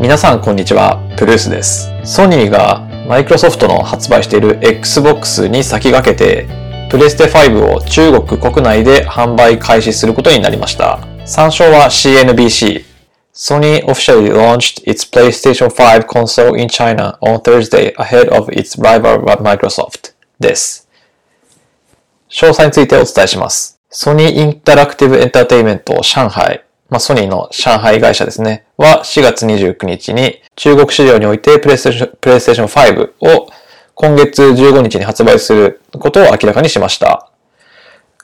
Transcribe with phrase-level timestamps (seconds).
[0.00, 1.90] 皆さんこんにちは、プルースです。
[2.04, 6.48] ソニーがマイクロソフトの発売している Xbox に先駆けて、
[6.90, 11.00] プレステ5を中国国内で販売開始することになりました。
[11.26, 12.82] 参照は CNBC。
[13.34, 20.14] Sony officially launched its PlayStation 5 console in China on Thursday ahead of its rival Microsoft
[20.40, 20.88] です。
[22.30, 23.78] 詳細についてお伝えします。
[23.90, 33.48] ソニーインタラクティブエンターテイメント上海、まあ、ソニーの上海会社ですね、は4月29日に中国市場においてプレイステーションプレイステーション5を
[33.94, 37.29] 今月15日に発売することを明らかにしました。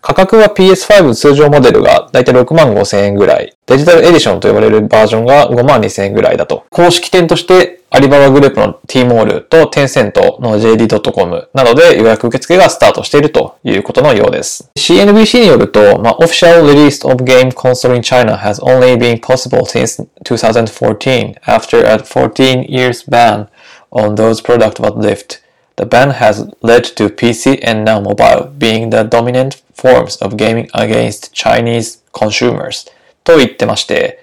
[0.06, 6.64] 価格は PS5 通常モデルがだいたい6万5千円ぐらい、デジタルエディションと呼ばれるバージョンが5万2千円ぐらいだと。
[6.70, 14.70] 公式店としてアリババグループの T モールとテンセントの JD.com などで予約受付がスタートしているということのようです。
[14.78, 21.98] CNBC によると、まあ、Official release of game console in China has only been possible since 2014 after a
[21.98, 23.48] 14 years ban
[23.90, 25.45] on those products was lifted.
[25.76, 30.68] The ban has led to PC and now mobile being the dominant forms of gaming
[30.72, 32.90] against Chinese consumers
[33.24, 34.18] と言ってまして、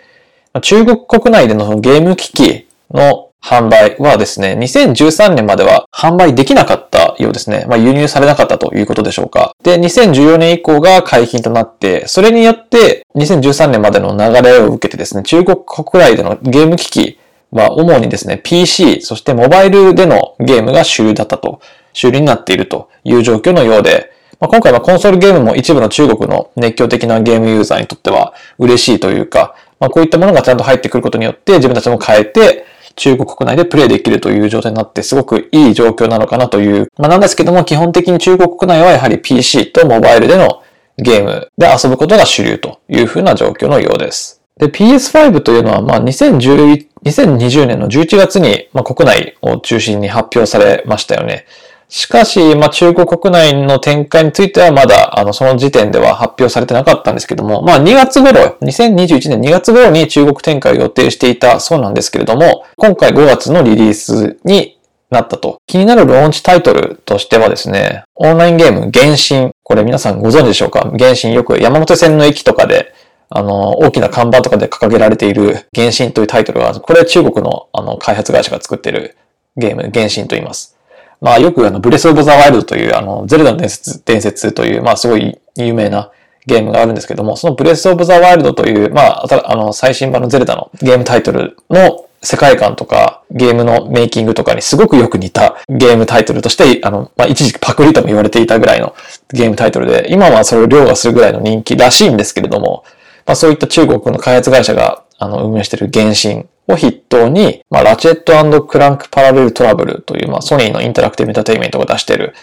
[0.61, 7.65] 中国国内でのそのゲーム機器の販売はですね、2013年までは販売できなかったようですね。
[7.67, 9.53] まあ輸入されなかったということでしょうか。
[9.63, 17.19] で、2014年以降が解禁となって、それによって2013年までの流れを受けてですね、中国国内でのゲーム機器
[17.53, 21.61] は主にですね、PC、そしてモバイルでのゲームが主流だったと、
[21.93, 32.65] 主流になっているという状況のようで、まあ、今回はコンソールゲームも一部の中国の熱狂的なゲームユーザーにとっては嬉しいというか、まあ、こういったものがちゃんと入ってくることによって自分たちも変えて
[32.95, 36.91] 中国国内でプレイできるという状態になってすごくいい状況なのかなという。
[36.97, 40.61] まあ、なんですけども基本的に中国国内はやはり PC とモバイルでの
[40.97, 44.42] ゲームで遊ぶことが主流というふうな状況のようです。
[44.57, 51.45] で、PS5 というのは、まあ、2011 2020年の11月に、まあ、国内を中心に発表されましたよね。
[51.89, 64.79] しかし、まあ、中国国内の展開についてはまだ、あの、その時点では発表されてなかったんですけども、まあ、2月頃、2021年2月頃に中国展開を予定していたそうなんですけれども、今回5月のリリースに
[65.11, 65.57] なったと。
[65.67, 69.51] 気になるローンチタイトルとしてはですね、オンラインゲーム、原神。
[69.61, 70.91] これ皆さんご存知でしょうか？
[70.97, 72.93] 原神よく山手線の駅とかで、
[73.35, 79.17] あの、大きな看板とかで掲げられている原神というタイトルが、これは中国のあの開発会社が作っている
[79.57, 80.77] ゲーム、原神と言います。
[81.19, 86.11] まあよくあの、ブレスオブザワイルドというあの、ゼルダの伝説、伝説という、まあすごい有名な
[86.45, 98.95] ゲームがあるんですけども、そのブレスオブザワイルドという、まあ、あの、最新版のゼルダのゲームタイトルの世界観とか、ゲームのメイキングとかにすごくよく似たゲームタイトルとして、あの、まあ、一時期パクリとも言われていたぐらいの
[99.31, 102.83] ゲームタイトルで、今はそれを凌駕するぐらいの人気らしいんですけれども、
[103.25, 112.33] まあ、そういった中国の開発会社が、あの、運営している原神を筆頭に、まあ、ラチェットクランクパラレルトラブルという、まあ、ソニーのインタラクティブエンターテイメントが出している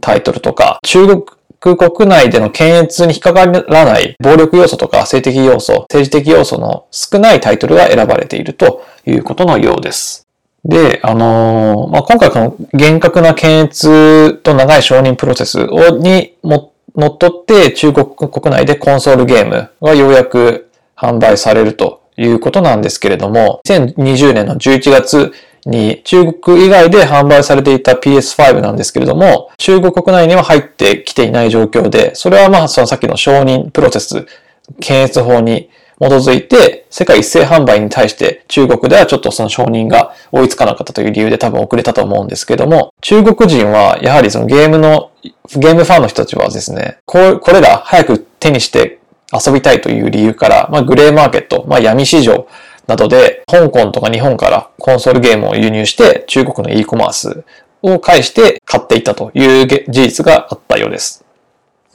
[0.00, 1.22] タイトルとか、中国
[1.60, 10.28] 国内での検閲に引っかからない暴力要素とか性的要素、政治的要素の少ないタイトルが選ばれているということのようです。
[10.64, 25.32] で、あのーまあ、今回この厳格な検閲と長い承認プロセスをにも乗っ取って中国国内でコンソールゲームがようやく販売されるということなんですけれども、2020年の11月
[25.66, 34.26] に中国以外で販売されていた PS5 なんですけれども、中国国内には入ってきていない状況で、それはまあそのさっきの承認プロセス、
[34.80, 35.68] 検閲法に
[35.98, 45.10] 基づいて、世界一斉販売に対して中国ではちょっとその承認が追いつかなかったという理由で多分遅れたと思うんですけども、中国人はやはりそのゲームの、
[45.56, 48.98] ゲームファンの人たちはですね、ここれら早く手にして
[49.32, 52.46] 遊びたいという理由から、まあグレーマーケット、まあ闇市場
[52.86, 57.44] などで香港とか日本からコンソールゲームを輸入して中国の e コマース
[57.82, 61.25] を介して買っていったという事実があったようです。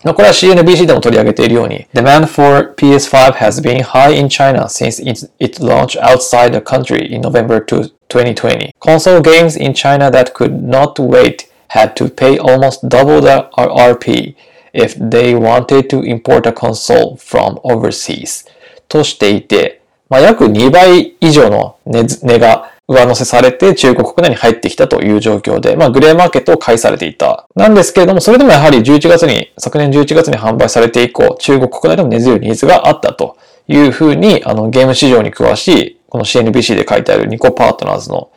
[0.02, 5.02] これは CNBC でも取り上げているように、Demand for PS5 has been high in China since
[5.40, 8.72] its launch outside the country in November 2020.
[8.78, 14.36] Console games in China that could not wait had to pay almost double the RP
[14.72, 18.46] if they wanted to import a console from overseas.
[18.88, 27.47] としていて、まあ、約2倍以上の値値が 上乗せされて中国国内に入ってきたという状況で、まあ、グレーマーケットを介されていた。
[27.55, 38.29] なんですけれども、それでもやはり11月に、昨年11月に販売されて以降、中国国内でも根強いニーズがあったというふうに、あの、ゲーム市場に詳しい、この CNBC で書いてあるニコパートナーズの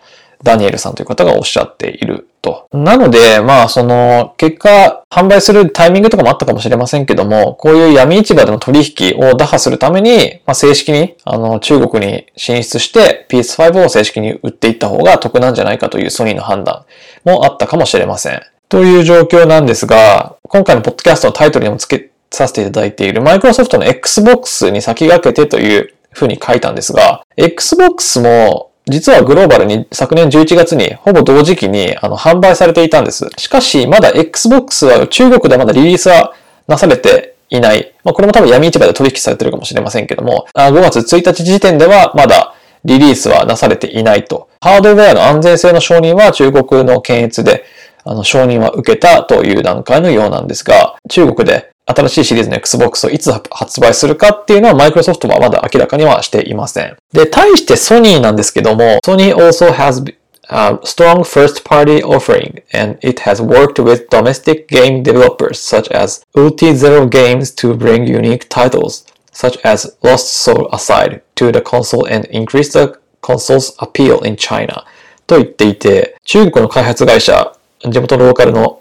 [0.43, 2.69] ダニエルさんという方がおっしゃっていると。
[2.73, 16.85] なので、まあ、その、結果、販売するタイミングとかもあったかもしれませんけども、こういう闇市場での取引を打破するために、まあ、正式に、あの、中国に進出して PS5 を正式に売っていった方が得なんじゃないかというソニーの判断
[17.25, 18.43] もあったかもしれません。
[18.69, 33.31] という状況なんですが、今回のポッドキャストのタイトルにも付けさせていただいているマイクロソフトの Xbox に先駆けてというふうに書いたんですが、Xbox も実はグローバルに昨年11月にほぼ同時期にあの販売されていたんです。
[33.39, 36.35] しかし、まだ Xbox は中国ではまだリリースは
[36.69, 37.95] なされていない。
[38.05, 42.55] まあ、これも多分闇市場で取引されてるかもしれませんけども、5月1日時点ではまだ
[42.85, 44.49] リリースはなされていないと。
[44.61, 47.65] ハードウェアの安全性の承認は中国の検閲で
[48.05, 56.97] あの承認は受けたという段階のようなんですが、中国で新しいシリーズの Xbox をいつ発売するかっていうのはマイクロソフトはまだ明らかにはしていません。
[57.13, 60.15] で、対してソニーなんですけども、ソニー also has
[60.49, 67.09] a strong first-party offering and it has worked with domestic game developers such as UT0
[67.09, 72.73] Games to bring unique titles such as Lost Soul Aside to the console and increase
[72.73, 74.85] the console's appeal in China
[75.27, 77.53] と言っていて、中国の開発会社、
[77.91, 78.81] 地元ローカルの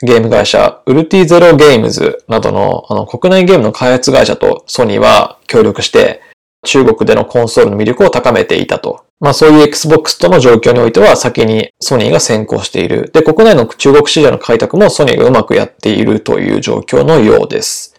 [0.00, 6.22] ゲーム会社、ウルティゼロゲームズなどのあの国内ゲームの開発会社とソニーは協力して、
[6.64, 9.04] 中国でのコンソールの魅力を高めていたと。
[9.20, 13.10] まあそういう Xbox との状況においては先にソニーが先行している。
[13.12, 17.94] で、国内の中国市場の開拓もソニーがうまくやっているという状況のようです。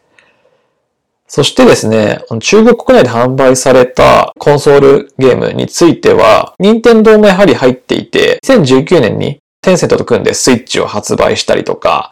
[1.28, 12.12] そしてですね、中国国内で販売されたコンソールゲームについては、任天堂もやはり入っていて、2019年にテンセントと組んでスイッチを発売したりとか、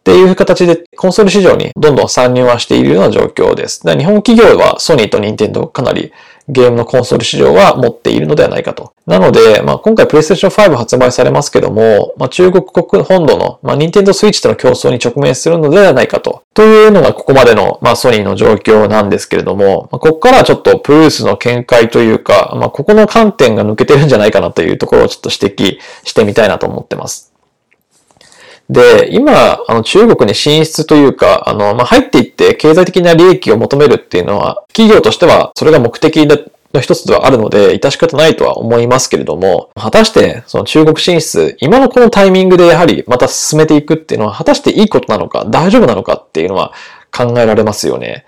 [0.00, 3.82] っていう形でコンソール市場にどんどん参入はしているような状況です。
[3.84, 6.12] 日本企業はソニーとニンテンドかなり
[6.48, 8.94] ゲームのコンソール市場は持っているのではないかと。
[9.06, 16.44] なので、まあ、今回 PlayStation 5発売されますけども、まあ、中国国本土の、まあ、Nintendo Switch との競争に直面するのではないかと。
[16.54, 27.27] というのがここまでの、まあ、ソニーの状況なんですけれども、まあ、ここからはちょっとプルースの見解というか、まあ、ここの観点が抜けてるんじゃないかなというところをちょっと指摘してみたいなと思ってます。
[28.70, 46.72] で、今、あの、中国に進出というか、あの、まあ、入っていって経済的な利益を求めるっていうのは、企業としてはそれが目的の一つではあるので、致し方ないとは思いますけれども、果たして、その中国進出、今のこのタイミングでやはりまた進めていくっていうのは、果たしていいことなのか、大丈夫なのかっていうのは
[47.10, 48.26] 考えられますよね。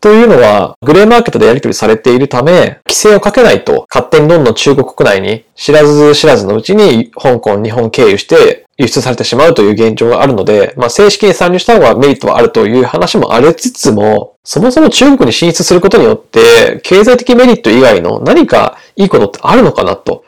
[0.00, 20.24] というのは、グレーマーケットでやり取りされているため、規制をかけないと、勝手にどんどん中国国内に、知らず知らずのうちに、香港、日本経由して、輸出されてしまうという現状があるので、まあ、正式に参入した方がメリットはあるという話もありつつも、そもそも中国に進出することによって、経済的メリット以外の何かいいことってあるのかなと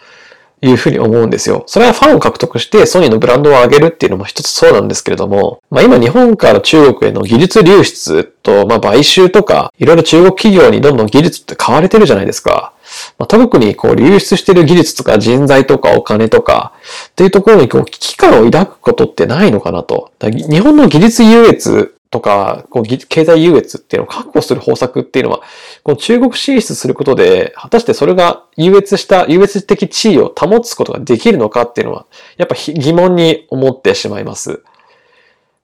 [0.61, 1.65] いうふうに思うんですよ。
[1.67, 12.73] それはファンを獲得してソニーのブランドを上げるっていうのも一つそうなんですけれども、まあ今日本から中国への技術流出と、まあ買収とか、いろいろ中国企業にどんどん技術って買われてるじゃないですか。
[13.19, 16.73] まあ、特にこう流出している技術とか人材とかお金とか
[17.11, 20.13] っていうところにこう危機感を抱くことってないのかなと。
[20.21, 25.43] 日本の技術優越とか、こう、経済優越っていうのを確保する方策っていうのは、
[25.83, 32.07] この中国進出することで、果たしてそれが優越した、優越的地位を保つことができるのかっていうのは、
[32.39, 34.63] やっぱ疑問に思ってしまいます。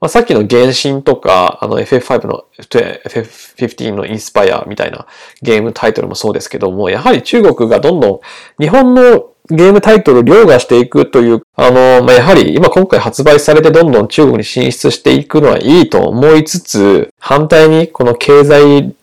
[0.04, 5.06] まあ、さっきの原神とか、あの FF5 の FF15 のインスパイアみたいな
[5.40, 8.20] ゲームタイトルもそうですけども、やはり中国がどんどん
[8.62, 18.94] 日本のゲームタイトルを凌駕していくという、あの、まあ、やはり今今回発売されてどんどん中国に進出していくのはいいと思いつつ、反対にこの経済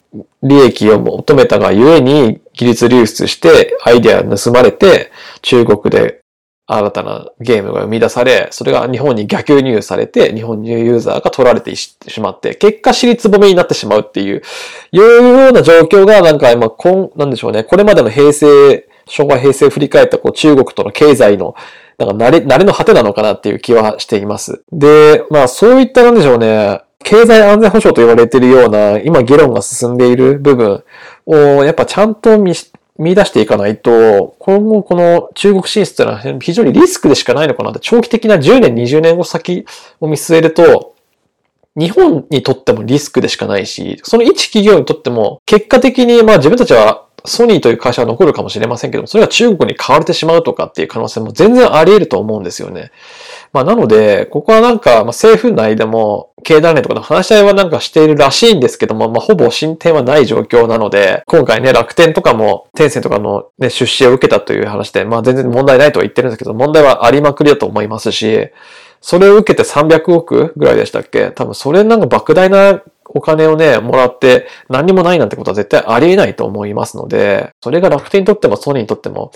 [0.44, 6.21] 利益を求めたがゆえに技術流出してアイデア盗まれて中国で
[6.74, 14.42] 新たなゲームが生み出され、それが日本に逆輸入されて、日本ユーザーが取られてしまって、結果尻つぼみになってしまうっていう、
[14.92, 21.56] いうような状況がなんか今、こん、なんでしょうね、これまでの平成昭和平成振り返ったこう中国との経済の
[21.98, 24.64] なんか慣れ、慣れの果てなのかなっていう気はしています。
[24.72, 30.84] で、まあそういったなんでしょうね、経済安全保障と言われているような、今議論が進んでいる部分
[31.26, 32.54] を、やっぱちゃんと見、
[32.98, 39.66] 見出していかないと、今後この中国進出というのは非常にリスクでしかないのかなって、長期的な10年、20年後先
[40.00, 40.96] を見据えると、
[41.76, 52.92] 日本にとってもリスクでしかないし、その一企業にとっても、結果的にまあ自分たちはソニーという会社は残るかもしれませんけども、それが中国に買われてしまうとかっていう可能性も全然あり得ると思うんですよね。
[53.54, 68.50] まあなので、ここはなんか、まあ、政府内でも経団連とかの話し合いはなんかしているらしいんですけども、まあほぼ進展はない状況なので、今回ね、楽天とかも、天線とかのね、出資を受けたという話で、まあ全然問題ないとは言ってるんですけど、問題はありまくりだと思いますし、
[69.02, 71.32] それを受けて300億ぐらいでしたっけ？
[71.32, 79.32] 多分それなんか莫大なお金をね、もらって何にもないなんてことは絶対ありえないと思いますので、それが楽天にとってもソニーにとっても、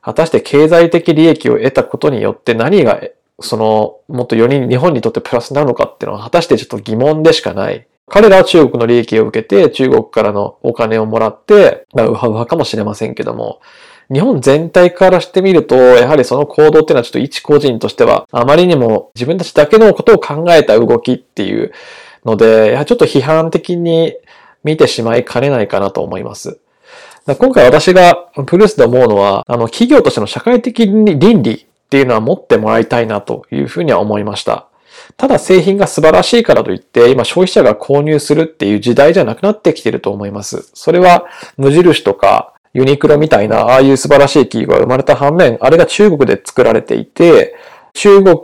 [0.00, 3.00] 果たして経済的利益を得たことによって何が、
[3.42, 7.86] その、もっと4人、日本にとってプラスになるのかっていうのは果たしてちょっと疑問でしかない。
[8.08, 13.60] 彼らは中国の利益を受けて、中国からのお金をもらって、まあ、ウハウハかもしれませんけども、
[14.12, 21.72] 日本全体からしてみると、やはりその行動っていうのはちょっと一個人としては、あまりにも自分たちだけのことを考えた動きっていう
[22.24, 24.14] ので、やはりちょっと批判的に
[24.64, 26.58] 見てしまいかねないかなと思います。
[27.38, 34.66] 今回私がプルースで思うのは、あの、企業としての社会的倫理っていうのは持ってもらいたいなというふうには思いました。
[35.18, 40.70] ただ製品が素晴らしいからといって、今消費者が購入するっていう時代じゃなくなってきてると思います。
[40.72, 41.26] それは
[41.58, 47.54] 無印とかユニクロみたいな、ああいう素晴らしい企業が生まれた反面、あれが中国で作られていて、
[47.92, 48.34] 中国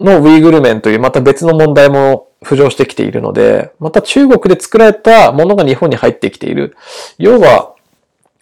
[0.00, 6.74] のウィーグルメンというまた別の問題も浮上してきているので、また中国で作られたものが日本に入ってきている。
[7.18, 7.74] 要は、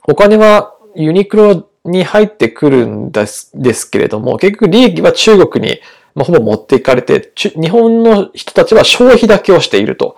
[0.05, 5.81] お金はユニクロに入ってくるんですですけれども、結局利益は中国に、
[6.15, 10.17] まあ、ほぼ持っていかれて、日本の人たちは消費だけをしていると。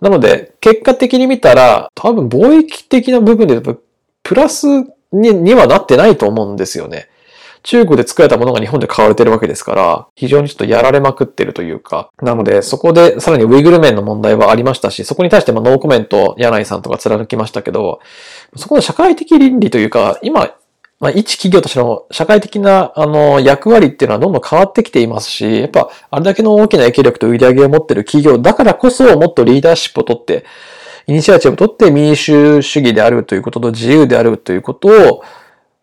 [0.00, 3.60] なので、結果的に見たら、多分貿易的な部分で
[4.22, 4.66] プラス
[5.12, 7.08] ににはなってないと思うんですよね。
[7.64, 18.00] 中国で作られたものが日本で買われてるわけですから、非常にちょっとやられまくってるというか、なので、そこでさらにウイグル面の問題はありましたし、そこに対してもノーコメント、柳井さんとか貫きましたけど、
[18.56, 20.54] そこの社会的倫理というか、今、
[21.04, 30.46] まあ、一企業としての社会的な、あの、役割っていうのはどんどん変わってきていますし、やっぱ、あれだけの大きな影響力と売り上げを持ってる企業だからこそ、もっとリーダーシップを取って、
[31.06, 35.22] イニシアチブを取って民主主義であるということと自由であるということを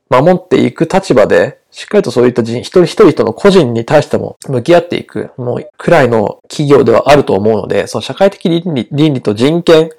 [0.10, 9.92] 守っていく立場で、しっかりとそういった人一人一人との個人に対しても向き合っていく、もうくらいの企業ではあると思うので、その社会的倫理倫理と人権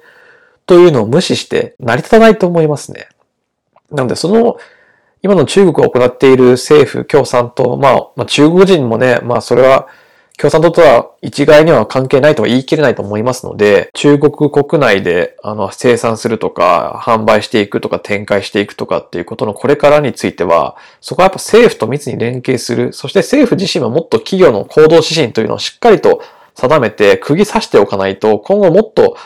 [0.65, 3.07] というのを無視して成り立たないと思いますね。
[3.89, 4.57] なので、その、
[5.23, 9.87] 今の中国が行っている政府、共産党、まあ、まあ、中国人もね、まあ、それは
[10.37, 22.91] 共産党とは一概には関係ないとは言い切れないと思いますので、中国国内であの生産するとか、販売していくとか、展開していくとかっていうことのこれからについては、そこはやっぱ政府と密に連携する。
[22.91, 26.21] そして政府自身はもっと企業の行動指針というのをしっかりと
[26.55, 29.17] 定めて釘刺しておかないと、今後もっと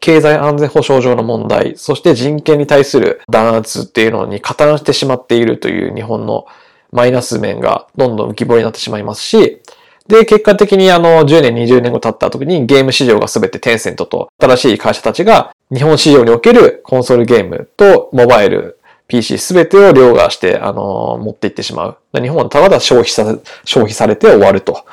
[0.00, 6.46] 経済安全保障上の問題、そして人権に対する弾圧っていうのに加担してしまっているという日本の
[6.90, 9.60] マイナス面がどんどん浮き彫りになってしまいますし、
[10.08, 22.20] で、結果的にあの、10年、20年後経った時にゲーム市場が全てテンセントと新しい会社たちが日本市場におけるコンソールゲームとモバイル、PC 全てを凌駕して、あの、持っていってしまう。
[22.20, 24.84] 日本はただ消費さ、消費されて終わると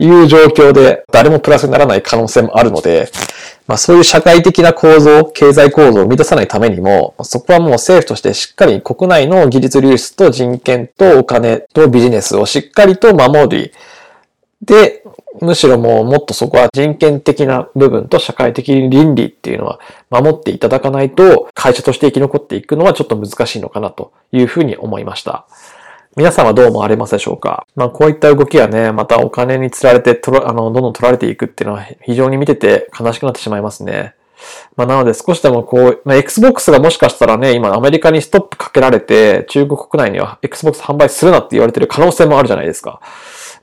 [0.00, 3.10] いう状況で、誰もプラスにならない可能性もあるので、
[3.66, 13.72] まあそういう社会的な構造、経済構造を生み出さないためにも、そこはもう政府としてしっかり国内の技術流出と人権とお金とビジネスをしっかりと守り、
[14.62, 15.02] で、
[15.40, 19.80] むしろもうもっとそこは人権的な部分と社会的倫理っていうのは
[20.10, 25.46] 守っていただかないと会社として生き残っていくのはちょっと難しいのかなというふうに思いました。
[26.16, 27.66] 皆さんはどう思われますでしょうか？
[27.76, 34.14] まあこういった動きはね、またお金に釣られてとら、あの、どんどん取られていくっていうのは非常に見てて悲しくなってしまいますね。
[34.74, 43.00] まあ、なので少しでもこう、まあ、Xbox がもしかしたらね、今アメリカにストップかけられて、中国国内には Xbox 販売するなって言われてる可能性もあるじゃないですか。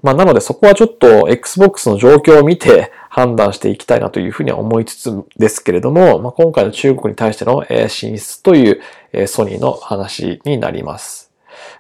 [0.02, 8.80] まあ、なのでそこはちょっと Xbox の状況を見て判断していきたいなというふうには思いつつですけれども、まあ、今回の中国に対しての進出とい
[9.14, 11.27] うソニーの話になります。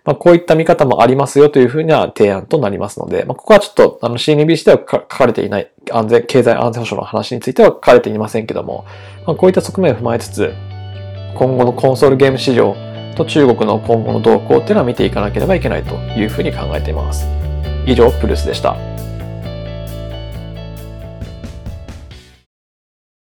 [0.03, 8.85] まあ、こういった見方もありますよというふうには提案となりますので、まあ、ここはちょっとあの CNBC では書かれていない安全、経済安全保障の話については書かれていませんけども、
[9.25, 10.53] まあ、こういった側面を踏まえつつ、
[11.35, 12.75] 今後のコンソールゲーム市場
[13.15, 17.27] と中国の今後の動向っていうのは見ていかなければいけないというふうに考えています。
[17.85, 18.75] 以上、プルスでした。